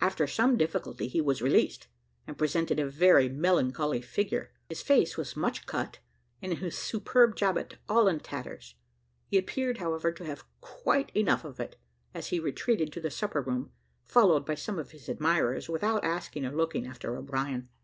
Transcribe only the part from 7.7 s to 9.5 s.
all in tatters; he